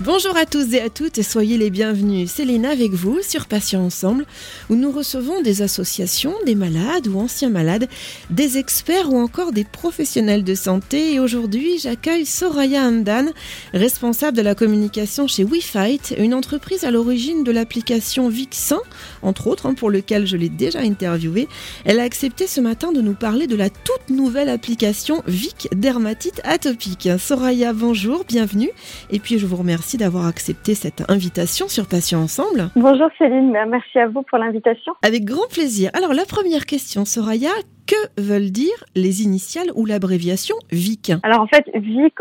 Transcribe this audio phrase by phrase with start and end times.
[0.00, 2.38] Bonjour à tous et à toutes et soyez les bienvenus.
[2.38, 4.26] Léna avec vous sur Patients Ensemble
[4.70, 7.88] où nous recevons des associations, des malades ou anciens malades,
[8.30, 11.14] des experts ou encore des professionnels de santé.
[11.14, 13.32] Et aujourd'hui, j'accueille Soraya Hamdan,
[13.74, 18.78] responsable de la communication chez WeFight, une entreprise à l'origine de l'application Vixin,
[19.22, 21.48] entre autres, hein, pour lequel je l'ai déjà interviewée.
[21.84, 26.40] Elle a accepté ce matin de nous parler de la toute nouvelle application Vic Dermatite
[26.44, 27.08] Atopique.
[27.18, 28.70] Soraya, bonjour, bienvenue.
[29.10, 32.70] Et puis je vous remercie d'avoir accepté cette invitation sur Patients Ensemble.
[32.76, 34.92] Bonjour Céline, merci à vous pour l'invitation.
[35.02, 35.90] Avec grand plaisir.
[35.94, 37.50] Alors la première question, Soraya,
[37.88, 42.14] que veulent dire les initiales ou l'abréviation VIC Alors en fait, VIC,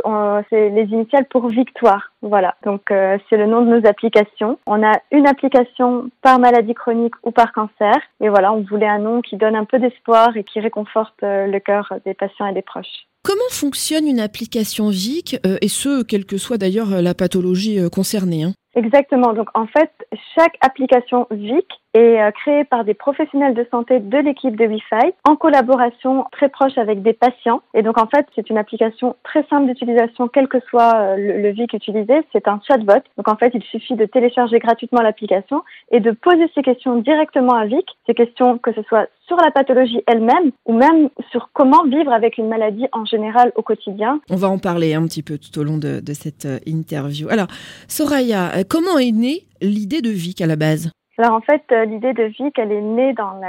[0.49, 2.13] c'est les initiales pour victoire.
[2.21, 4.57] Voilà, donc euh, c'est le nom de nos applications.
[4.65, 7.95] On a une application par maladie chronique ou par cancer.
[8.21, 11.47] Et voilà, on voulait un nom qui donne un peu d'espoir et qui réconforte euh,
[11.47, 13.05] le cœur des patients et des proches.
[13.23, 18.43] Comment fonctionne une application VIC, euh, et ce, quelle que soit d'ailleurs la pathologie concernée
[18.43, 18.53] hein?
[18.75, 19.33] Exactement.
[19.33, 19.91] Donc en fait,
[20.35, 25.13] chaque application VIC est euh, créée par des professionnels de santé de l'équipe de Wi-Fi
[25.27, 27.61] en collaboration très proche avec des patients.
[27.73, 31.49] Et donc en fait, c'est une application très simple d'utilisation, quel que soit euh, le,
[31.51, 32.21] VIC utilisé.
[32.33, 33.03] C'est un chatbot.
[33.17, 37.53] Donc en fait, il suffit de télécharger gratuitement l'application et de poser ces questions directement
[37.53, 37.85] à VIC.
[38.05, 42.37] Ces questions que ce soit sur la pathologie elle-même ou même sur comment vivre avec
[42.37, 44.21] une maladie en général au quotidien.
[44.29, 47.27] On va en parler un petit peu tout au long de, de cette euh, interview.
[47.29, 47.47] Alors,
[47.87, 50.91] Soraya, comment est née l'idée de Vic à la base?
[51.17, 53.41] Alors en fait, euh, l'idée de Vic, elle est née dans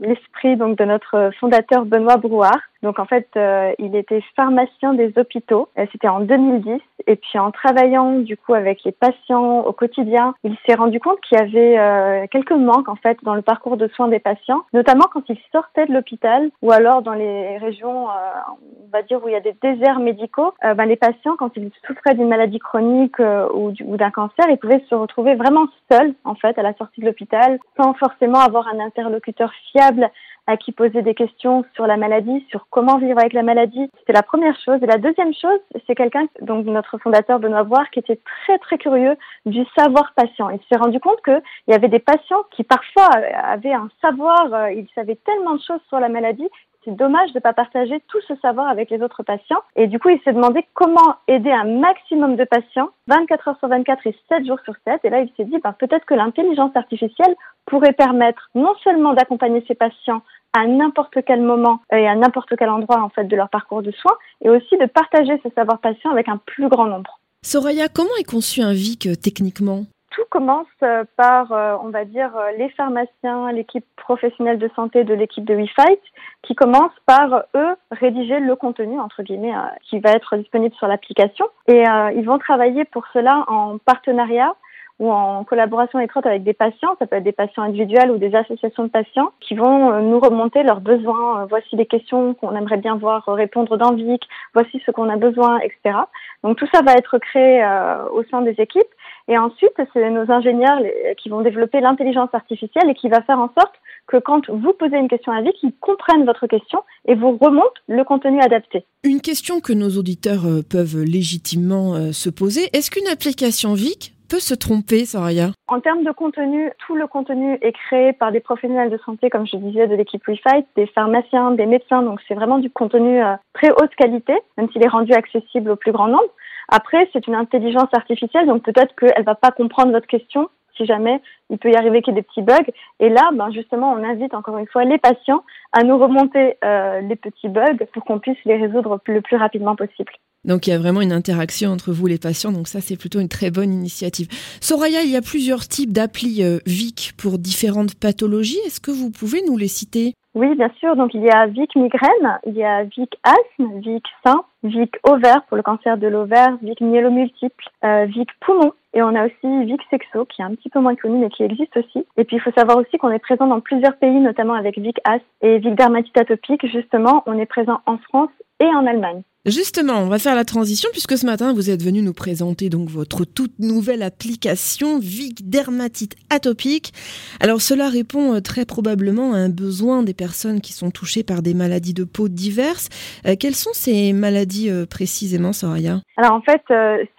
[0.00, 2.60] l'esprit donc de notre fondateur Benoît Brouard.
[2.86, 5.68] Donc en fait, euh, il était pharmacien des hôpitaux.
[5.76, 6.80] Euh, c'était en 2010.
[7.08, 11.20] Et puis en travaillant du coup avec les patients au quotidien, il s'est rendu compte
[11.22, 14.62] qu'il y avait euh, quelques manques en fait dans le parcours de soins des patients,
[14.72, 19.28] notamment quand ils sortaient de l'hôpital ou alors dans les régions, on va dire où
[19.28, 20.52] il y a des déserts médicaux.
[20.62, 24.84] Ben, les patients, quand ils souffraient d'une maladie chronique ou, ou d'un cancer, ils pouvaient
[24.88, 28.80] se retrouver vraiment seuls en fait à la sortie de l'hôpital, sans forcément avoir un
[28.80, 30.10] interlocuteur fiable
[30.46, 33.90] à qui poser des questions sur la maladie, sur comment vivre avec la maladie.
[34.06, 34.82] C'est la première chose.
[34.82, 38.78] Et la deuxième chose, c'est quelqu'un, donc notre fondateur Benoît Boire, qui était très très
[38.78, 40.50] curieux du savoir patient.
[40.50, 43.08] Il s'est rendu compte qu'il y avait des patients qui parfois
[43.42, 46.48] avaient un savoir, euh, ils savaient tellement de choses sur la maladie
[46.86, 49.60] c'est dommage de ne pas partager tout ce savoir avec les autres patients.
[49.74, 53.68] Et du coup, il s'est demandé comment aider un maximum de patients 24 heures sur
[53.68, 55.00] 24 et 7 jours sur 7.
[55.04, 57.34] Et là, il s'est dit, ben, peut-être que l'intelligence artificielle
[57.66, 60.22] pourrait permettre non seulement d'accompagner ces patients
[60.56, 63.90] à n'importe quel moment et à n'importe quel endroit en fait de leur parcours de
[63.92, 67.20] soins et aussi de partager ce savoir patient avec un plus grand nombre.
[67.42, 69.84] Soraya, comment est conçu un VIC euh, techniquement?
[70.10, 75.12] Tout commence euh, par, euh, on va dire, les pharmaciens, l'équipe professionnelle de santé de
[75.12, 76.00] l'équipe de WeFight,
[76.42, 79.52] qui commencent par, eux, rédiger le contenu, entre guillemets,
[79.82, 81.46] qui va être disponible sur l'application.
[81.68, 81.84] Et
[82.14, 84.54] ils vont travailler pour cela en partenariat
[84.98, 88.34] ou en collaboration étroite avec des patients, ça peut être des patients individuels ou des
[88.34, 91.42] associations de patients, qui vont euh, nous remonter leurs besoins.
[91.42, 94.22] Euh, voici les questions qu'on aimerait bien voir répondre dans VIC,
[94.54, 95.98] voici ce qu'on a besoin, etc.
[96.42, 98.82] Donc tout ça va être créé euh, au sein des équipes.
[99.28, 100.78] Et ensuite, c'est nos ingénieurs
[101.18, 103.74] qui vont développer l'intelligence artificielle et qui va faire en sorte
[104.06, 107.80] que quand vous posez une question à VIC, ils comprennent votre question et vous remontent
[107.88, 108.84] le contenu adapté.
[109.02, 114.54] Une question que nos auditeurs peuvent légitimement se poser, est-ce qu'une application VIC peut se
[114.54, 118.98] tromper, Soraya En termes de contenu, tout le contenu est créé par des professionnels de
[118.98, 122.70] santé, comme je disais, de l'équipe WeFight, des pharmaciens, des médecins, donc c'est vraiment du
[122.70, 126.30] contenu euh, très haute qualité, même s'il est rendu accessible au plus grand nombre.
[126.68, 131.20] Après, c'est une intelligence artificielle, donc peut-être qu'elle va pas comprendre votre question, si jamais
[131.48, 132.72] il peut y arriver qu'il y ait des petits bugs.
[133.00, 135.42] Et là, ben justement, on invite encore une fois les patients
[135.72, 139.76] à nous remonter euh, les petits bugs pour qu'on puisse les résoudre le plus rapidement
[139.76, 140.12] possible.
[140.46, 143.20] Donc il y a vraiment une interaction entre vous les patients, donc ça c'est plutôt
[143.20, 144.28] une très bonne initiative.
[144.60, 148.60] Soraya, il y a plusieurs types d'applis euh, VIC pour différentes pathologies.
[148.66, 150.14] Est-ce que vous pouvez nous les citer?
[150.34, 150.96] Oui, bien sûr.
[150.96, 155.42] Donc il y a VIC migraine, il y a VIC asthme, VIC sein, VIC ovaire
[155.48, 158.72] pour le cancer de l'ovaire, VIC myélomultiple, euh, VIC poumon.
[158.96, 161.42] Et on a aussi Vic Sexo, qui est un petit peu moins connu, mais qui
[161.42, 162.06] existe aussi.
[162.16, 164.96] Et puis, il faut savoir aussi qu'on est présent dans plusieurs pays, notamment avec Vic
[165.04, 166.66] As et Vic Dermatite Atopique.
[166.66, 169.20] Justement, on est présent en France et en Allemagne.
[169.46, 172.88] Justement, on va faire la transition puisque ce matin vous êtes venu nous présenter donc
[172.88, 176.92] votre toute nouvelle application Vic Dermatite Atopique.
[177.40, 181.42] Alors cela répond euh, très probablement à un besoin des personnes qui sont touchées par
[181.42, 182.88] des maladies de peau diverses.
[183.24, 186.00] Euh, quelles sont ces maladies euh, précisément, Soraya?
[186.16, 186.62] Alors en fait,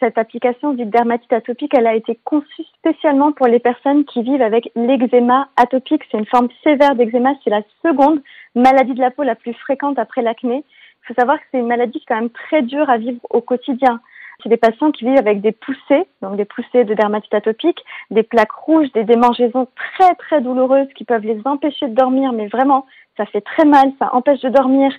[0.01, 4.41] cette application Vic Dermatite Atopique, elle a été conçue spécialement pour les personnes qui vivent
[4.41, 6.01] avec l'eczéma atopique.
[6.12, 8.19] C'est une forme sévère d'eczéma, c'est la seconde
[8.53, 10.65] maladie de la peau la plus fréquente après l'acné.
[11.07, 14.01] Il faut savoir que c'est une maladie quand même très dure à vivre au quotidien.
[14.44, 17.80] C'est des patients qui vivent avec des poussées, donc des poussées de dermatite atopique,
[18.12, 22.48] des plaques rouges, des démangeaisons très très douloureuses qui peuvent les empêcher de dormir, mais
[22.48, 24.92] vraiment, ça fait très mal, ça empêche de dormir.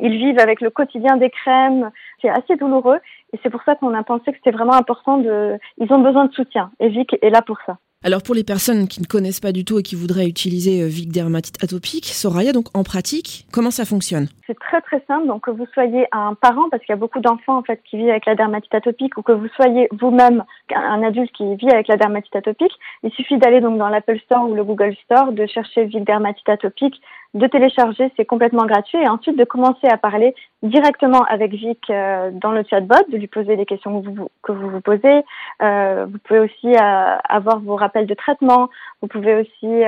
[0.00, 1.90] Ils vivent avec le quotidien des crèmes,
[2.22, 3.00] c'est assez douloureux
[3.32, 5.58] et c'est pour ça qu'on a pensé que c'était vraiment important de.
[5.78, 7.78] Ils ont besoin de soutien et est là pour ça.
[8.04, 10.86] Alors pour les personnes qui ne connaissent pas du tout et qui voudraient utiliser euh,
[10.86, 14.28] Vic dermatite atopique, Soraya, donc en pratique, comment ça fonctionne?
[14.46, 15.26] C'est très très simple.
[15.26, 17.96] Donc que vous soyez un parent, parce qu'il y a beaucoup d'enfants en fait qui
[17.96, 21.88] vivent avec la dermatite atopique, ou que vous soyez vous-même un adulte qui vit avec
[21.88, 22.70] la dermatite atopique,
[23.02, 26.48] il suffit d'aller donc dans l'Apple Store ou le Google Store, de chercher Vic dermatite
[26.48, 27.00] atopique,
[27.34, 32.30] de télécharger, c'est complètement gratuit, et ensuite de commencer à parler directement avec Vic euh,
[32.32, 35.24] dans le chatbot, de lui poser des questions que vous que vous, vous posez.
[35.62, 38.70] Euh, vous pouvez aussi euh, avoir vos rappels de traitement.
[39.02, 39.82] Vous pouvez aussi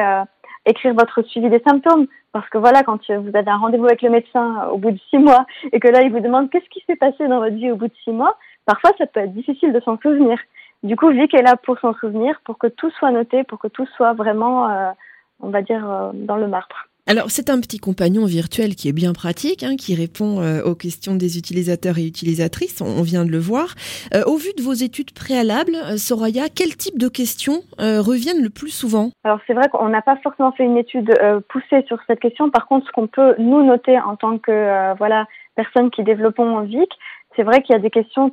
[0.66, 2.06] écrire votre suivi des symptômes.
[2.32, 5.18] Parce que voilà, quand vous avez un rendez-vous avec le médecin au bout de six
[5.18, 7.76] mois et que là, il vous demande qu'est-ce qui s'est passé dans votre vie au
[7.76, 10.38] bout de six mois, parfois, ça peut être difficile de s'en souvenir.
[10.82, 13.68] Du coup, Vic est là pour s'en souvenir, pour que tout soit noté, pour que
[13.68, 14.94] tout soit vraiment,
[15.40, 16.89] on va dire, dans le marbre.
[17.06, 20.74] Alors, c'est un petit compagnon virtuel qui est bien pratique, hein, qui répond euh, aux
[20.74, 23.74] questions des utilisateurs et utilisatrices, on, vient de le voir.
[24.14, 28.50] Euh, au vu de vos études préalables, euh, Soraya, quel type de questions reviennent le
[28.50, 29.10] plus souvent?
[29.24, 31.12] Alors, c'est vrai qu'on n'a pas forcément fait une étude
[31.48, 32.50] poussée sur cette question.
[32.50, 35.26] Par contre, ce qu'on peut nous noter en tant que voilà
[35.56, 36.88] personnes qui développons VIC,
[37.36, 38.30] c'est vrai qu'il y a des questions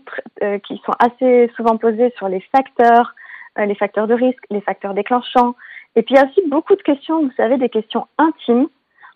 [0.67, 3.15] qui sont assez souvent posées sur les facteurs,
[3.57, 5.55] les facteurs de risque, les facteurs déclenchants,
[5.97, 8.67] et puis il y a aussi beaucoup de questions, vous savez, des questions intimes,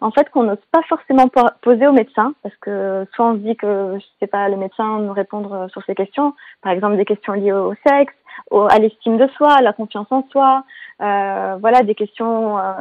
[0.02, 1.28] en fait, qu'on n'ose pas forcément
[1.62, 4.98] poser au médecin, parce que soit on se dit que je sais pas, le médecin
[4.98, 6.34] nous répondre sur ces questions,
[6.64, 8.16] par exemple des questions liées au sexe,
[8.52, 10.64] à l'estime de soi, à la confiance en soi,
[11.02, 12.74] euh, voilà, des questions euh,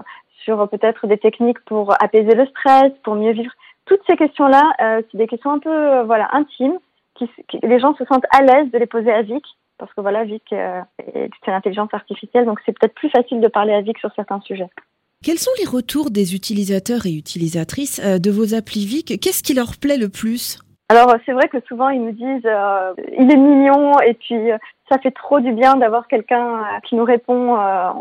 [0.45, 3.53] sur peut-être des techniques pour apaiser le stress, pour mieux vivre.
[3.85, 6.79] Toutes ces questions-là, euh, c'est des questions un peu, voilà, intimes,
[7.17, 7.29] qui,
[7.63, 9.45] les gens se sentent à l'aise de les poser à Vic,
[9.81, 13.49] parce que voilà, Vic euh, est une intelligence artificielle, donc c'est peut-être plus facile de
[13.49, 14.69] parler à Vic sur certains sujets.
[15.25, 19.19] Quels sont les retours des utilisateurs et utilisatrices euh, de vos applis Vic?
[19.21, 20.61] Qu'est-ce qui leur plaît le plus?
[20.91, 24.51] Alors c'est vrai que souvent ils nous disent euh, il est mignon et puis
[24.91, 27.57] ça fait trop du bien d'avoir quelqu'un qui nous répond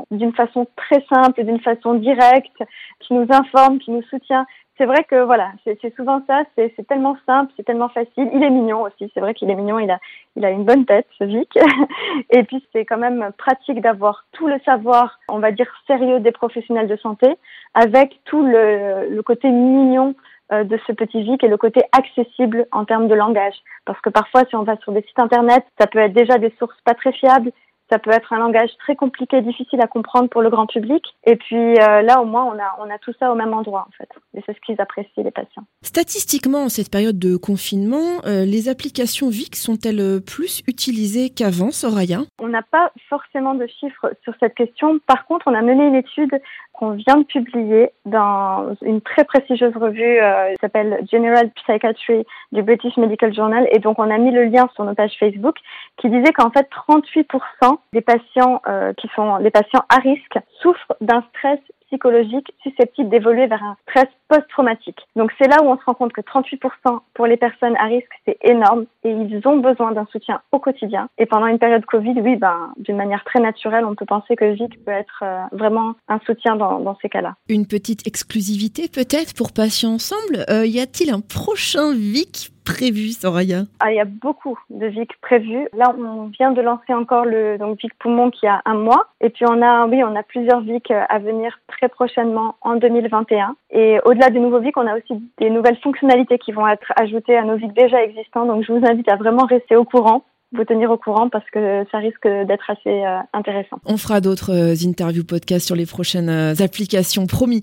[0.09, 2.63] d'une façon très simple, d'une façon directe,
[2.99, 4.47] qui nous informe, qui nous soutient
[4.79, 8.29] c'est vrai que voilà, c'est souvent ça, c'est tellement simple, c'est tellement facile.
[8.33, 9.99] Il est mignon aussi, c'est vrai qu'il est mignon, il a,
[10.37, 11.51] il a une bonne tête, ce Vic.
[12.29, 16.31] Et puis c'est quand même pratique d'avoir tout le savoir, on va dire sérieux des
[16.31, 17.27] professionnels de santé,
[17.73, 20.15] avec tout le, le côté mignon
[20.53, 23.55] euh, de ce petit Vic et le côté accessible en termes de langage.
[23.83, 26.53] Parce que parfois, si on va sur des sites internet, ça peut être déjà des
[26.57, 27.51] sources pas très fiables
[27.89, 31.03] ça peut être un langage très compliqué, difficile à comprendre pour le grand public.
[31.25, 33.88] Et puis euh, là, au moins, on a, on a tout ça au même endroit,
[33.88, 34.09] en fait.
[34.36, 35.63] Et c'est ce qu'ils apprécient, les patients.
[35.81, 42.21] Statistiquement, en cette période de confinement, euh, les applications VIC sont-elles plus utilisées qu'avant, Soraya?
[42.39, 45.00] On n'a pas forcément de chiffres sur cette question.
[45.07, 46.39] Par contre, on a mené une étude
[46.79, 52.63] qu'on vient de publier dans une très prestigieuse revue euh, qui s'appelle General Psychiatry du
[52.63, 53.67] British Medical Journal.
[53.73, 55.57] Et donc, on a mis le lien sur nos pages Facebook
[55.97, 60.93] qui disait qu'en fait, 38% des patients euh, qui sont des patients à risque souffrent
[61.01, 61.59] d'un stress
[61.89, 65.00] psychologique susceptible d'évoluer vers un stress post-traumatique.
[65.15, 68.11] Donc c'est là où on se rend compte que 38% pour les personnes à risque,
[68.25, 71.09] c'est énorme et ils ont besoin d'un soutien au quotidien.
[71.18, 74.45] Et pendant une période Covid, oui, ben, d'une manière très naturelle, on peut penser que
[74.45, 77.35] VIC peut être euh, vraiment un soutien dans, dans ces cas-là.
[77.49, 80.45] Une petite exclusivité peut-être pour Patients Ensemble.
[80.49, 85.19] Euh, y a-t-il un prochain VIC prévu, Soraya ah, Il y a beaucoup de VIC
[85.21, 85.68] prévus.
[85.73, 89.07] Là, on vient de lancer encore le donc, VIC Poumon qui a un mois.
[89.21, 93.56] Et puis, on a, oui, on a plusieurs VIC à venir très prochainement en 2021.
[93.71, 97.38] Et au-delà des nouveaux VIC, on a aussi des nouvelles fonctionnalités qui vont être ajoutées
[97.38, 98.45] à nos VIC déjà existants.
[98.45, 101.85] Donc, je vous invite à vraiment rester au courant vous tenir au courant parce que
[101.91, 103.79] ça risque d'être assez euh, intéressant.
[103.85, 107.61] On fera d'autres euh, interviews podcasts sur les prochaines euh, applications, promis.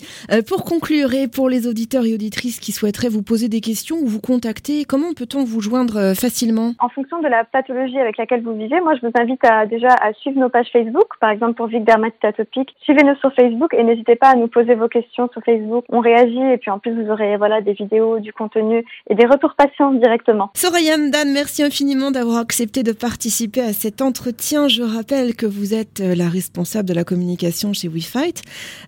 [0.48, 4.06] pour conclure et pour les auditeurs et auditrices qui souhaiteraient vous poser des questions ou
[4.06, 6.72] vous contacter, comment peut-on vous joindre facilement?
[6.78, 9.88] En fonction de la pathologie avec laquelle vous vivez, moi je vous invite à déjà
[9.88, 12.74] à suivre nos pages Facebook, par exemple pour Vic dermatite atopique.
[12.82, 15.84] Suivez-nous sur Facebook et n'hésitez pas à nous poser vos questions sur Facebook.
[15.88, 19.26] On réagit et puis en plus vous aurez voilà des vidéos, du contenu et des
[19.26, 20.50] retours patients directement.
[20.54, 24.68] Soraya Dan, merci infiniment d'avoir accepté accepté de participer à cet entretien.
[24.68, 28.42] Je rappelle que vous êtes euh, la responsable de la communication chez WeFight,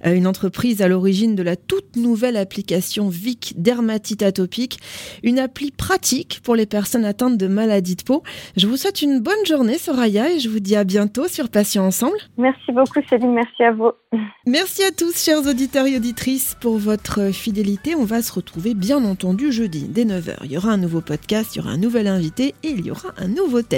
[0.05, 4.79] euh, une entreprise à l'origine de la toute nouvelle application Vic Dermatite Atopique,
[5.23, 8.23] une appli pratique pour les personnes atteintes de maladies de peau.
[8.57, 11.87] Je vous souhaite une bonne journée, Soraya, et je vous dis à bientôt sur Patients
[11.87, 12.19] Ensemble.
[12.37, 13.33] Merci beaucoup, Céline.
[13.33, 13.93] Merci à vous.
[14.47, 17.95] Merci à tous, chers auditeurs et auditrices, pour votre fidélité.
[17.95, 20.37] On va se retrouver, bien entendu, jeudi dès 9h.
[20.45, 22.91] Il y aura un nouveau podcast, il y aura un nouvel invité et il y
[22.91, 23.78] aura un nouveau thème.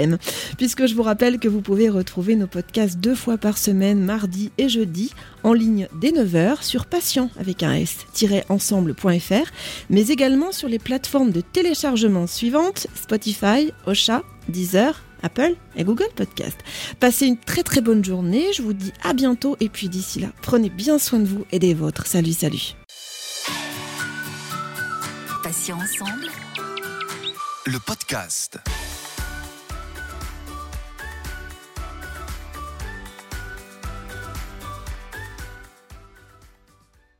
[0.57, 4.51] Puisque je vous rappelle que vous pouvez retrouver nos podcasts deux fois par semaine, mardi
[4.57, 5.11] et jeudi,
[5.43, 9.51] en ligne dès 9h sur patient avec un s-ensemble.fr,
[9.89, 16.57] mais également sur les plateformes de téléchargement suivantes Spotify, Ocha, Deezer, Apple et Google Podcast.
[16.99, 20.27] Passez une très très bonne journée, je vous dis à bientôt et puis d'ici là,
[20.41, 22.07] prenez bien soin de vous et des vôtres.
[22.07, 22.75] Salut, salut.
[27.65, 28.59] Le podcast.